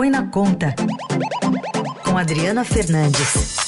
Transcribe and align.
Põe 0.00 0.08
na 0.08 0.26
Conta, 0.28 0.74
com 2.02 2.16
Adriana 2.16 2.64
Fernandes. 2.64 3.58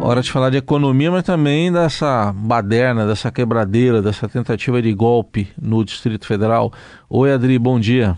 Hora 0.00 0.22
de 0.22 0.32
falar 0.32 0.48
de 0.48 0.56
economia, 0.56 1.10
mas 1.10 1.24
também 1.24 1.70
dessa 1.70 2.32
baderna, 2.32 3.06
dessa 3.06 3.30
quebradeira, 3.30 4.00
dessa 4.00 4.26
tentativa 4.26 4.80
de 4.80 4.94
golpe 4.94 5.52
no 5.60 5.84
Distrito 5.84 6.26
Federal. 6.26 6.72
Oi, 7.10 7.30
Adri, 7.30 7.58
bom 7.58 7.78
dia. 7.78 8.16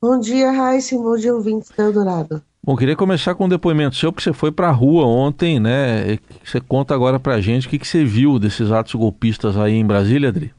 Bom 0.00 0.18
dia, 0.18 0.50
Raíssa, 0.52 0.96
bom 0.96 1.16
dia, 1.18 1.34
ouvintes 1.34 1.70
da 1.76 1.84
Eldorado. 1.84 2.42
Bom, 2.62 2.76
queria 2.76 2.96
começar 2.96 3.34
com 3.34 3.44
um 3.44 3.48
depoimento 3.48 3.96
seu, 3.96 4.12
porque 4.12 4.24
você 4.24 4.32
foi 4.32 4.52
para 4.52 4.68
a 4.68 4.72
rua 4.72 5.06
ontem, 5.06 5.58
né? 5.58 6.18
Você 6.44 6.60
conta 6.60 6.94
agora 6.94 7.18
para 7.18 7.34
a 7.34 7.40
gente 7.40 7.66
o 7.66 7.70
que, 7.70 7.78
que 7.78 7.86
você 7.86 8.04
viu 8.04 8.38
desses 8.38 8.70
atos 8.70 8.94
golpistas 8.94 9.56
aí 9.56 9.74
em 9.74 9.86
Brasília, 9.86 10.28
Adri? 10.28 10.52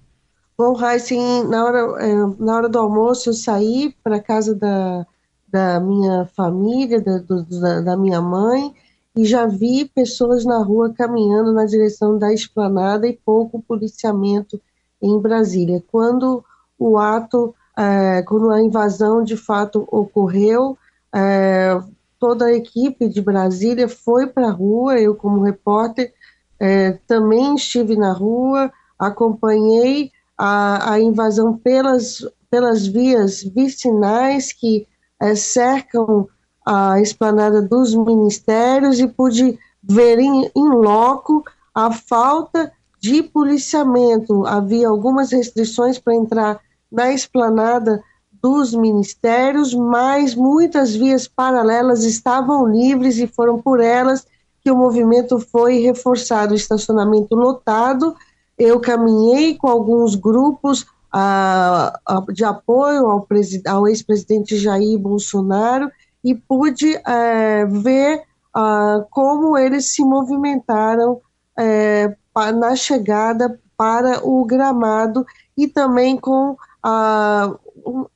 Bom, 0.58 0.74
Raíssa, 0.74 1.16
na 1.48 1.64
hora, 1.64 2.04
é, 2.04 2.14
na 2.38 2.56
hora 2.56 2.68
do 2.68 2.80
almoço 2.80 3.30
eu 3.30 3.34
saí 3.34 3.96
para 4.04 4.20
casa 4.20 4.56
da, 4.56 5.06
da 5.48 5.80
minha 5.80 6.26
família, 6.36 7.02
da, 7.02 7.18
do, 7.20 7.44
da, 7.44 7.82
da 7.82 7.98
minha 7.98 8.22
mãe, 8.22 8.74
e 9.16 9.26
já 9.26 9.46
vi 9.46 9.86
pessoas 9.86 10.46
na 10.46 10.62
rua 10.64 10.94
caminhando 10.94 11.54
na 11.54 11.66
direção 11.66 12.18
da 12.18 12.34
esplanada 12.34 13.08
e 13.08 13.20
pouco 13.26 13.62
policiamento 13.62 14.60
em 15.02 15.20
Brasília. 15.20 15.84
Quando 15.92 16.44
o 16.78 16.98
ato, 16.98 17.54
é, 17.78 18.22
quando 18.24 18.52
a 18.52 18.62
invasão 18.62 19.24
de 19.24 19.38
fato 19.38 19.88
ocorreu, 19.92 20.78
é, 21.14 21.80
toda 22.20 22.46
a 22.46 22.54
equipe 22.54 23.08
de 23.08 23.22
Brasília 23.22 23.88
foi 23.88 24.28
para 24.28 24.48
a 24.48 24.52
rua, 24.52 25.00
eu 25.00 25.16
como 25.16 25.44
repórter 25.44 26.14
é, 26.60 27.00
também 27.08 27.56
estive 27.56 27.96
na 27.96 28.12
rua, 28.12 28.72
acompanhei 28.98 30.12
a, 30.38 30.94
a 30.94 31.00
invasão 31.00 31.58
pelas, 31.58 32.26
pelas 32.50 32.86
vias 32.86 33.42
vicinais 33.44 34.52
que 34.52 34.88
é, 35.20 35.36
cercam 35.36 36.28
a 36.66 37.00
esplanada 37.02 37.62
dos 37.62 37.96
ministérios 37.96 39.00
e 39.00 39.08
pude 39.08 39.58
ver 39.82 40.20
em, 40.20 40.52
em 40.56 40.70
loco 40.70 41.44
a 41.74 41.92
falta 41.92 42.72
de 43.00 43.24
policiamento. 43.24 44.46
Havia 44.46 44.90
algumas 44.90 45.32
restrições 45.32 45.98
para 45.98 46.16
entrar 46.16 46.60
na 46.92 47.12
esplanada 47.12 48.04
dos 48.42 48.74
ministérios, 48.74 49.74
mas 49.74 50.36
muitas 50.36 50.96
vias 50.96 51.28
paralelas 51.28 52.04
estavam 52.04 52.68
livres 52.68 53.18
e 53.18 53.28
foram 53.28 53.62
por 53.62 53.80
elas 53.80 54.26
que 54.64 54.72
o 54.72 54.78
movimento 54.78 55.40
foi 55.40 55.80
reforçado. 55.80 56.54
Estacionamento 56.54 57.36
lotado. 57.36 58.16
Eu 58.58 58.80
caminhei 58.80 59.56
com 59.56 59.68
alguns 59.68 60.16
grupos 60.16 60.86
ah, 61.12 62.00
de 62.32 62.44
apoio 62.44 63.08
ao, 63.08 63.28
ao 63.68 63.88
ex-presidente 63.88 64.58
Jair 64.58 64.98
Bolsonaro 64.98 65.90
e 66.24 66.36
pude 66.36 66.96
é, 67.06 67.66
ver 67.66 68.24
ah, 68.54 69.06
como 69.10 69.58
eles 69.58 69.94
se 69.94 70.04
movimentaram 70.04 71.22
é, 71.58 72.16
na 72.56 72.76
chegada 72.76 73.60
para 73.78 74.26
o 74.28 74.46
gramado 74.46 75.26
e 75.58 75.68
também 75.68 76.18
com 76.18 76.58
ah, 76.84 77.56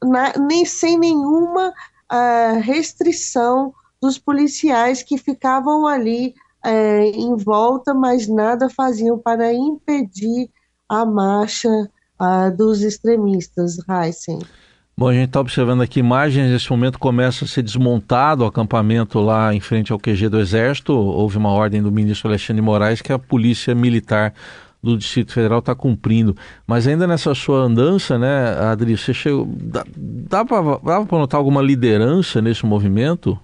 na, 0.04 0.34
nem 0.38 0.66
sem 0.66 0.98
nenhuma 0.98 1.74
ah, 2.10 2.60
restrição 2.62 3.74
dos 4.02 4.18
policiais 4.18 5.02
que 5.02 5.18
ficavam 5.18 5.88
ali 5.88 6.34
é, 6.64 7.06
em 7.08 7.36
volta, 7.36 7.94
mas 7.94 8.28
nada 8.28 8.70
faziam 8.70 9.18
para 9.18 9.54
impedir 9.54 10.50
a 10.88 11.06
marcha 11.06 11.70
ah, 12.20 12.50
dos 12.50 12.82
extremistas, 12.82 13.78
Heisen. 13.90 14.40
Bom, 14.96 15.08
a 15.08 15.14
gente 15.14 15.28
está 15.28 15.40
observando 15.40 15.82
aqui 15.82 16.00
imagens. 16.00 16.52
Nesse 16.52 16.70
momento 16.70 17.00
começa 17.00 17.46
a 17.46 17.48
ser 17.48 17.64
desmontado 17.64 18.44
o 18.44 18.48
acampamento 18.48 19.20
lá 19.20 19.54
em 19.54 19.60
frente 19.60 19.92
ao 19.92 19.98
QG 19.98 20.30
do 20.30 20.40
Exército. 20.40 20.94
Houve 20.94 21.38
uma 21.38 21.50
ordem 21.50 21.82
do 21.82 21.92
ministro 21.92 22.30
Alexandre 22.30 22.62
de 22.62 22.66
Moraes 22.66 23.02
que 23.02 23.12
a 23.12 23.18
Polícia 23.18 23.74
Militar 23.74 24.36
do 24.84 24.98
Distrito 24.98 25.32
Federal 25.32 25.60
está 25.60 25.74
cumprindo. 25.74 26.36
Mas 26.68 26.86
ainda 26.86 27.08
nessa 27.08 27.34
sua 27.34 27.60
andança, 27.60 28.20
né, 28.20 28.50
Adri, 28.60 28.98
você 28.98 29.14
chegou. 29.14 29.48
Dá, 29.48 29.86
dá 29.96 30.44
para 30.44 31.18
notar 31.18 31.40
alguma 31.40 31.62
liderança 31.62 32.42
nesse 32.42 32.66
movimento? 32.66 33.40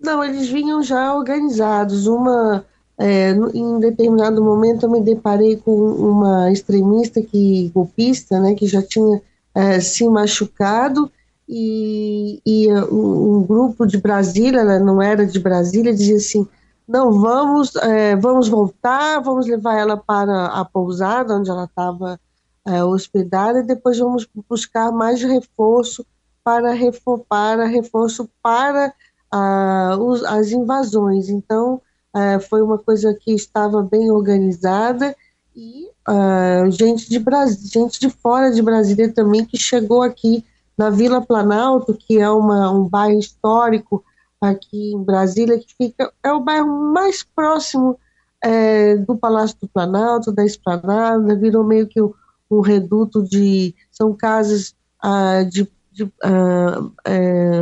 Não, 0.00 0.24
eles 0.24 0.48
vinham 0.48 0.82
já 0.82 1.14
organizados. 1.14 2.06
Uma. 2.06 2.64
É, 3.02 3.30
em 3.30 3.80
determinado 3.80 4.44
momento 4.44 4.84
eu 4.84 4.90
me 4.90 5.00
deparei 5.00 5.56
com 5.56 5.72
uma 5.72 6.52
extremista 6.52 7.22
que 7.22 7.70
golpista, 7.74 8.38
né, 8.38 8.54
que 8.54 8.66
já 8.66 8.82
tinha 8.82 9.22
é, 9.54 9.80
se 9.80 10.06
machucado 10.06 11.10
e, 11.48 12.42
e 12.44 12.70
um, 12.70 13.38
um, 13.38 13.42
grupo 13.42 13.86
de 13.86 13.96
Brasília, 13.96 14.64
né, 14.64 14.78
não 14.78 15.00
era 15.00 15.24
de 15.24 15.40
Brasília, 15.40 15.94
dizia 15.94 16.16
assim, 16.16 16.46
não, 16.90 17.12
vamos, 17.12 17.76
é, 17.76 18.16
vamos 18.16 18.48
voltar, 18.48 19.20
vamos 19.20 19.46
levar 19.46 19.78
ela 19.78 19.96
para 19.96 20.46
a 20.46 20.64
pousada 20.64 21.36
onde 21.36 21.48
ela 21.48 21.66
estava 21.66 22.18
é, 22.66 22.82
hospedada 22.82 23.60
e 23.60 23.66
depois 23.66 23.96
vamos 23.96 24.28
buscar 24.48 24.90
mais 24.90 25.22
reforço 25.22 26.04
para, 26.42 26.72
refor 26.72 27.20
para 27.28 27.64
reforço 27.66 28.28
para 28.42 28.92
ah, 29.30 29.96
os, 30.00 30.24
as 30.24 30.50
invasões. 30.50 31.28
Então, 31.28 31.80
é, 32.12 32.40
foi 32.40 32.60
uma 32.60 32.76
coisa 32.76 33.14
que 33.14 33.32
estava 33.32 33.82
bem 33.84 34.10
organizada 34.10 35.14
e 35.54 35.86
uh, 36.08 36.68
gente, 36.72 37.08
de 37.08 37.24
gente 37.72 38.00
de 38.00 38.10
fora 38.10 38.50
de 38.50 38.62
Brasília 38.62 39.12
também 39.12 39.44
que 39.44 39.56
chegou 39.56 40.02
aqui 40.02 40.44
na 40.76 40.90
Vila 40.90 41.20
Planalto, 41.20 41.94
que 41.94 42.18
é 42.18 42.28
uma, 42.28 42.72
um 42.72 42.88
bairro 42.88 43.20
histórico 43.20 44.04
aqui 44.40 44.92
em 44.92 45.02
Brasília, 45.02 45.58
que 45.58 45.74
fica 45.76 46.12
é 46.22 46.32
o 46.32 46.40
bairro 46.40 46.92
mais 46.92 47.22
próximo 47.22 47.98
é, 48.42 48.96
do 48.96 49.16
Palácio 49.16 49.56
do 49.60 49.68
Planalto, 49.68 50.32
da 50.32 50.44
Esplanada, 50.44 51.36
virou 51.36 51.62
meio 51.62 51.86
que 51.86 52.00
um, 52.00 52.12
um 52.50 52.60
reduto 52.60 53.22
de 53.22 53.74
são 53.90 54.14
casas 54.14 54.74
uh, 55.04 55.48
de, 55.48 55.70
de 55.92 56.04
uh, 56.04 56.92
é, 57.04 57.60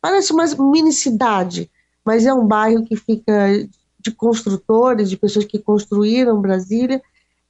parece 0.00 0.32
uma 0.32 0.44
mini 0.70 0.92
cidade, 0.92 1.70
mas 2.04 2.26
é 2.26 2.34
um 2.34 2.46
bairro 2.46 2.84
que 2.84 2.96
fica 2.96 3.32
de 3.98 4.10
construtores, 4.10 5.08
de 5.08 5.16
pessoas 5.16 5.44
que 5.44 5.58
construíram 5.58 6.40
Brasília. 6.40 7.00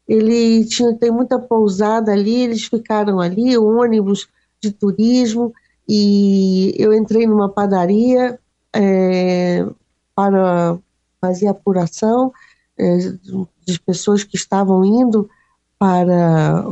Ele 0.06 0.64
tinha, 0.66 0.94
tem 0.94 1.10
muita 1.10 1.38
pousada 1.38 2.12
ali, 2.12 2.42
eles 2.42 2.66
ficaram 2.66 3.18
ali, 3.18 3.56
ônibus 3.56 4.28
de 4.60 4.70
turismo, 4.70 5.52
e 5.88 6.74
eu 6.78 6.92
entrei 6.92 7.26
numa 7.26 7.48
padaria 7.48 8.38
é, 8.74 9.66
para 10.14 10.78
fazer 11.20 11.48
apuração 11.48 12.32
é, 12.78 12.96
de 13.64 13.80
pessoas 13.80 14.24
que 14.24 14.36
estavam 14.36 14.84
indo 14.84 15.28
para, 15.78 16.64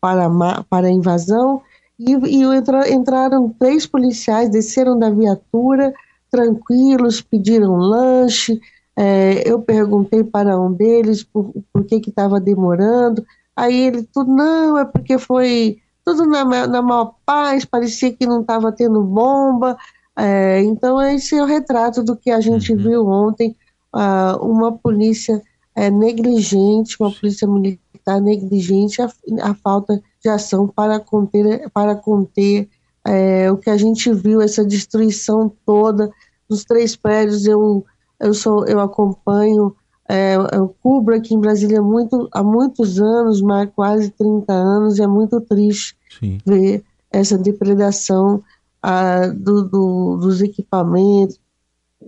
para, 0.00 0.28
para 0.68 0.86
a 0.86 0.90
invasão, 0.90 1.62
e, 1.98 2.12
e 2.12 2.42
entra, 2.42 2.90
entraram 2.90 3.48
três 3.58 3.86
policiais, 3.86 4.50
desceram 4.50 4.98
da 4.98 5.08
viatura, 5.10 5.94
tranquilos, 6.30 7.22
pediram 7.22 7.76
lanche, 7.76 8.60
é, 8.96 9.48
eu 9.48 9.60
perguntei 9.60 10.24
para 10.24 10.58
um 10.58 10.72
deles 10.72 11.22
por, 11.22 11.52
por 11.72 11.84
que 11.84 11.96
estava 11.96 12.40
demorando. 12.40 13.24
Aí 13.54 13.74
ele 13.74 14.02
tudo, 14.02 14.30
não, 14.30 14.78
é 14.78 14.84
porque 14.84 15.18
foi 15.18 15.78
tudo 16.04 16.26
na, 16.26 16.44
na 16.66 16.82
maior 16.82 17.14
paz, 17.24 17.64
parecia 17.64 18.12
que 18.12 18.26
não 18.26 18.40
estava 18.40 18.72
tendo 18.72 19.02
bomba. 19.02 19.76
É, 20.18 20.62
então, 20.62 21.00
esse 21.00 21.36
é 21.36 21.42
o 21.42 21.46
retrato 21.46 22.02
do 22.02 22.16
que 22.16 22.30
a 22.30 22.40
gente 22.40 22.72
uhum. 22.72 22.78
viu 22.78 23.06
ontem: 23.06 23.56
uh, 23.94 24.42
uma 24.44 24.72
polícia 24.72 25.42
é, 25.74 25.90
negligente, 25.90 26.96
uma 26.98 27.12
polícia 27.12 27.46
militar 27.46 28.20
negligente, 28.20 29.02
a, 29.02 29.10
a, 29.42 29.54
falta 29.54 30.00
de 30.22 30.28
ação 30.28 30.66
para 30.66 30.98
conter, 30.98 31.68
para 31.70 31.94
conter 31.94 32.68
é, 33.04 33.50
o 33.50 33.56
que 33.56 33.68
a 33.68 33.76
gente 33.76 34.12
viu, 34.12 34.40
essa 34.40 34.64
destruição 34.64 35.52
toda 35.64 36.10
dos 36.48 36.64
três 36.64 36.96
prédios. 36.96 37.46
Eu 37.46 37.84
eu 38.18 38.32
sou, 38.32 38.66
eu 38.66 38.80
acompanho, 38.80 39.74
é, 40.08 40.36
eu 40.52 40.74
cubro 40.82 41.14
aqui 41.14 41.34
em 41.34 41.40
Brasília 41.40 41.82
muito, 41.82 42.28
há 42.32 42.42
muitos 42.42 43.00
anos, 43.00 43.42
mais 43.42 43.68
quase 43.74 44.10
30 44.10 44.52
anos, 44.52 44.98
e 44.98 45.02
é 45.02 45.06
muito 45.06 45.40
triste 45.40 45.96
Sim. 46.18 46.38
ver 46.46 46.82
essa 47.10 47.36
depredação 47.36 48.42
ah, 48.82 49.26
do, 49.28 49.62
do, 49.62 50.16
dos 50.16 50.40
equipamentos, 50.40 51.40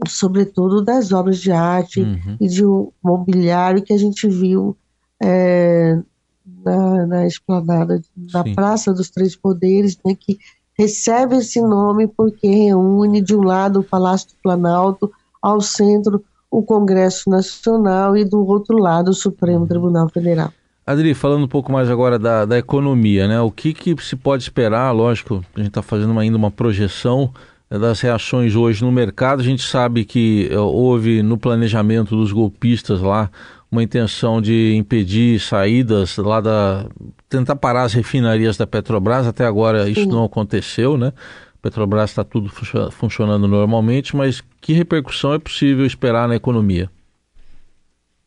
sobretudo 0.07 0.83
das 0.83 1.13
obras 1.13 1.39
de 1.39 1.51
arte 1.51 2.03
uhum. 2.03 2.37
e 2.41 2.49
de 2.49 2.63
mobiliário 3.03 3.83
que 3.83 3.93
a 3.93 3.99
gente 3.99 4.29
viu 4.29 4.77
é, 5.23 5.99
na, 6.65 7.07
na 7.07 7.27
esplanada, 7.27 8.01
na 8.33 8.43
Sim. 8.45 8.55
Praça 8.55 8.93
dos 8.93 9.11
Três 9.11 9.35
Poderes, 9.35 9.99
né, 10.05 10.15
que 10.15 10.39
recebe 10.79 11.37
esse 11.37 11.61
nome 11.61 12.07
porque 12.07 12.47
reúne 12.47 13.21
de 13.21 13.35
um 13.35 13.43
lado 13.43 13.81
o 13.81 13.85
Palácio 13.85 14.29
do 14.29 14.37
Planalto, 14.43 15.11
ao 15.43 15.61
centro 15.61 16.25
o 16.51 16.63
Congresso 16.63 17.29
Nacional 17.29 18.17
e 18.17 18.25
do 18.25 18.45
outro 18.47 18.79
lado 18.79 19.11
o 19.11 19.15
Supremo 19.15 19.67
Tribunal 19.67 20.09
Federal. 20.09 20.53
Adri, 20.89 21.13
falando 21.13 21.45
um 21.45 21.49
pouco 21.49 21.71
mais 21.71 21.91
agora 21.91 22.19
da, 22.19 22.47
da 22.47 22.57
economia, 22.57 23.29
né? 23.29 23.39
O 23.43 23.51
que, 23.51 23.75
que 23.75 23.95
se 24.03 24.17
pode 24.17 24.43
esperar? 24.43 24.91
Lógico, 24.91 25.45
a 25.55 25.59
gente 25.59 25.69
está 25.69 25.83
fazendo 25.83 26.19
ainda 26.19 26.39
uma 26.39 26.51
projeção 26.51 27.31
né, 27.69 27.79
das 27.79 28.01
reações 28.01 28.57
hoje 28.57 28.83
no 28.83 28.91
mercado. 28.91 29.41
A 29.41 29.45
gente 29.45 29.63
sabe 29.63 30.07
que 30.07 30.49
uh, 30.51 30.61
houve 30.61 31.23
no 31.23 31.37
planejamento 31.37 32.17
dos 32.17 32.33
golpistas 32.33 33.03
lá 33.03 33.31
uma 33.71 33.83
intenção 33.83 34.41
de 34.41 34.75
impedir 34.77 35.39
saídas 35.41 36.17
lá 36.17 36.41
da. 36.41 36.87
tentar 37.29 37.57
parar 37.57 37.83
as 37.83 37.93
refinarias 37.93 38.57
da 38.57 38.67
Petrobras. 38.67 39.27
Até 39.27 39.45
agora 39.45 39.91
isso 39.91 40.05
Sim. 40.05 40.09
não 40.09 40.25
aconteceu, 40.25 40.97
né? 40.97 41.13
Petrobras 41.61 42.09
está 42.09 42.25
tudo 42.25 42.51
funcionando 42.93 43.47
normalmente, 43.47 44.17
mas 44.17 44.43
que 44.59 44.73
repercussão 44.73 45.35
é 45.35 45.39
possível 45.39 45.85
esperar 45.85 46.27
na 46.27 46.37
economia? 46.37 46.89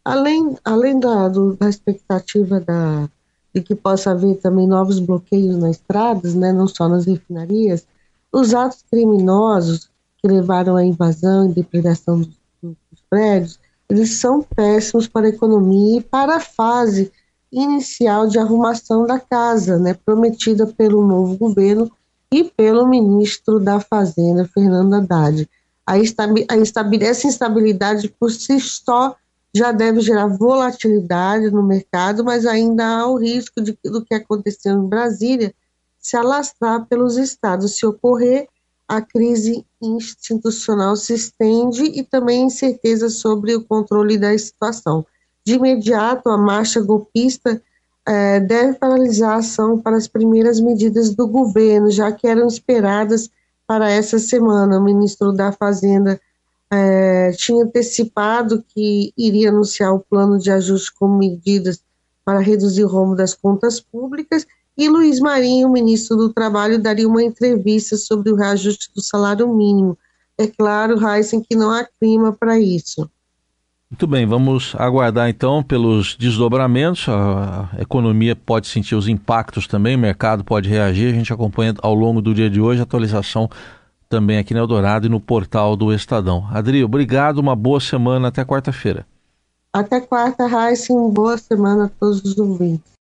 Além, 0.04 0.56
além 0.64 1.00
da, 1.00 1.28
do, 1.28 1.56
da 1.56 1.70
expectativa 1.70 2.60
da, 2.60 3.08
de 3.54 3.62
que 3.62 3.76
possa 3.76 4.12
haver 4.12 4.36
também 4.38 4.68
novos 4.68 5.00
bloqueios 5.00 5.58
nas 5.58 5.78
estradas, 5.78 6.34
né, 6.34 6.52
não 6.52 6.68
só 6.68 6.90
nas 6.90 7.06
refinarias, 7.06 7.86
os 8.32 8.54
atos 8.54 8.84
criminosos 8.90 9.90
que 10.18 10.28
levaram 10.28 10.76
à 10.76 10.84
invasão 10.84 11.50
e 11.50 11.54
depredação 11.54 12.20
dos, 12.20 12.40
dos 12.62 13.04
prédios, 13.10 13.60
eles 13.90 14.20
são 14.20 14.42
péssimos 14.42 15.08
para 15.08 15.28
a 15.28 15.30
economia 15.30 16.00
e 16.00 16.04
para 16.04 16.38
a 16.38 16.40
fase 16.40 17.12
inicial 17.52 18.28
de 18.28 18.40
arrumação 18.40 19.06
da 19.06 19.20
casa, 19.20 19.78
né, 19.78 19.94
prometida 19.94 20.66
pelo 20.66 21.06
novo 21.06 21.38
governo 21.38 21.92
e 22.34 22.46
pelo 22.46 22.88
ministro 22.88 23.60
da 23.60 23.80
Fazenda, 23.80 24.50
Fernando 24.54 24.94
Haddad. 24.94 25.50
A, 25.86 25.96
a 25.96 27.06
essa 27.06 27.28
instabilidade 27.28 28.08
por 28.18 28.32
si 28.32 28.60
só 28.60 29.18
já 29.54 29.72
deve 29.72 30.00
gerar 30.00 30.28
volatilidade 30.28 31.52
no 31.52 31.62
mercado, 31.62 32.24
mas 32.24 32.46
ainda 32.46 32.86
há 32.86 33.08
o 33.08 33.18
risco 33.18 33.62
de, 33.62 33.78
do 33.84 34.04
que 34.04 34.14
aconteceu 34.14 34.74
em 34.74 34.88
Brasília 34.88 35.54
se 36.00 36.16
alastrar 36.18 36.86
pelos 36.88 37.18
estados. 37.18 37.78
Se 37.78 37.86
ocorrer, 37.86 38.48
a 38.88 39.02
crise 39.02 39.66
institucional 39.82 40.96
se 40.96 41.14
estende 41.14 41.84
e 41.84 42.04
também 42.04 42.44
incerteza 42.44 43.10
sobre 43.10 43.56
o 43.56 43.64
controle 43.64 44.18
da 44.18 44.38
situação. 44.38 45.06
De 45.46 45.54
imediato, 45.54 46.30
a 46.30 46.38
marcha 46.38 46.82
golpista 46.82 47.62
é, 48.06 48.40
deve 48.40 48.78
paralisar 48.78 49.32
a 49.32 49.38
ação 49.38 49.80
para 49.80 49.96
as 49.96 50.08
primeiras 50.08 50.60
medidas 50.60 51.14
do 51.14 51.28
governo, 51.28 51.92
já 51.92 52.12
que 52.12 52.28
eram 52.28 52.48
esperadas 52.48 53.30
para 53.68 53.90
essa 53.90 54.20
semana. 54.20 54.78
O 54.78 54.84
ministro 54.84 55.32
da 55.32 55.52
Fazenda 55.52 56.20
é, 56.72 57.32
tinha 57.32 57.64
antecipado 57.64 58.64
que 58.70 59.14
iria 59.18 59.50
anunciar 59.50 59.94
o 59.94 60.00
plano 60.00 60.40
de 60.40 60.50
ajuste 60.50 60.94
com 60.94 61.18
medidas 61.18 61.84
para 62.24 62.40
reduzir 62.40 62.86
o 62.86 62.88
rombo 62.88 63.16
das 63.16 63.34
contas 63.34 63.82
públicas, 63.82 64.46
e 64.78 64.88
Luiz 64.88 65.20
Marinho, 65.20 65.70
ministro 65.70 66.16
do 66.16 66.34
Trabalho, 66.34 66.82
daria 66.82 67.08
uma 67.08 67.22
entrevista 67.22 67.98
sobre 67.98 68.32
o 68.32 68.36
reajuste 68.36 68.90
do 68.96 69.02
salário 69.02 69.54
mínimo. 69.54 69.98
É 70.38 70.48
claro, 70.48 70.98
Heisen, 71.06 71.42
que 71.42 71.56
não 71.56 71.70
há 71.70 71.86
clima 72.00 72.32
para 72.32 72.58
isso. 72.58 73.10
Muito 73.90 74.08
bem, 74.08 74.26
vamos 74.26 74.74
aguardar 74.78 75.28
então 75.28 75.62
pelos 75.62 76.16
desdobramentos. 76.16 77.10
A 77.10 77.70
economia 77.78 78.34
pode 78.34 78.68
sentir 78.68 78.96
os 78.96 79.10
impactos 79.10 79.68
também, 79.68 79.98
o 79.98 80.00
mercado 80.00 80.46
pode 80.46 80.70
reagir. 80.70 81.14
A 81.14 81.16
gente 81.18 81.34
acompanha 81.34 81.76
ao 81.82 81.94
longo 81.94 82.22
do 82.22 82.34
dia 82.34 82.50
de 82.50 82.62
hoje 82.62 82.80
a 82.80 82.84
atualização 82.84 83.50
também 84.12 84.38
aqui 84.38 84.54
no 84.54 84.60
Eldorado 84.60 85.08
e 85.08 85.10
no 85.10 85.22
portal 85.22 85.78
do 85.78 85.94
Estadão. 85.94 86.46
Adri, 86.52 86.84
obrigado, 86.84 87.38
uma 87.38 87.56
boa 87.56 87.80
semana, 87.80 88.28
até 88.28 88.44
quarta-feira. 88.44 89.08
Até 89.72 90.02
quarta, 90.02 90.48
Raíssa, 90.48 90.94
boa 90.94 91.38
semana 91.38 91.86
a 91.86 91.90
todos 91.90 92.22
os 92.26 92.38
ouvintes. 92.38 92.84